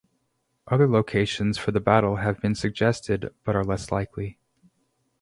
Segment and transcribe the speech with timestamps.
[0.67, 4.39] Other locations for the battle have been suggested but are less likely.